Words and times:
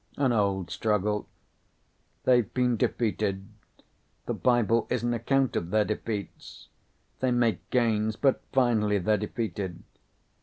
"An 0.17 0.31
old 0.31 0.71
struggle." 0.71 1.27
"They've 2.23 2.51
been 2.55 2.75
defeated. 2.75 3.47
The 4.25 4.33
Bible 4.33 4.87
is 4.89 5.03
an 5.03 5.13
account 5.13 5.55
of 5.55 5.69
their 5.69 5.85
defeats. 5.85 6.69
They 7.19 7.29
make 7.29 7.69
gains 7.69 8.15
but 8.15 8.41
finally 8.51 8.97
they're 8.97 9.17
defeated." 9.17 9.83